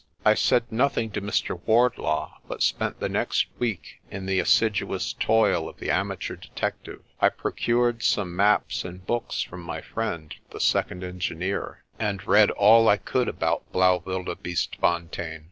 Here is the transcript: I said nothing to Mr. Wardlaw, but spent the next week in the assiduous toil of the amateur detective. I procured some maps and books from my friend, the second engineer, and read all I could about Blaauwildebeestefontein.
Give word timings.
I 0.25 0.33
said 0.33 0.71
nothing 0.71 1.11
to 1.11 1.21
Mr. 1.21 1.61
Wardlaw, 1.67 2.39
but 2.47 2.63
spent 2.63 2.99
the 2.99 3.07
next 3.07 3.45
week 3.59 4.01
in 4.09 4.25
the 4.25 4.39
assiduous 4.39 5.13
toil 5.13 5.69
of 5.69 5.77
the 5.77 5.91
amateur 5.91 6.35
detective. 6.35 7.03
I 7.19 7.29
procured 7.29 8.01
some 8.01 8.35
maps 8.35 8.83
and 8.83 9.05
books 9.05 9.43
from 9.43 9.61
my 9.61 9.81
friend, 9.81 10.33
the 10.49 10.59
second 10.59 11.03
engineer, 11.03 11.83
and 11.99 12.25
read 12.25 12.49
all 12.49 12.87
I 12.89 12.97
could 12.97 13.27
about 13.27 13.71
Blaauwildebeestefontein. 13.71 15.39